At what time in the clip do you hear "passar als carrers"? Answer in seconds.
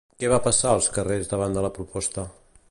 0.47-1.31